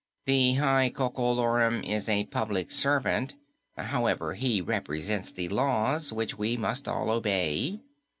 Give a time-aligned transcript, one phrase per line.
[0.25, 3.35] "The High Coco Lorum is a public servant.
[3.77, 7.81] However, he represents the laws, which we must all obey."